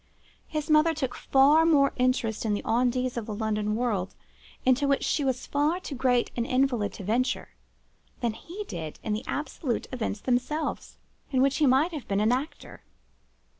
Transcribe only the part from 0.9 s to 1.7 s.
took far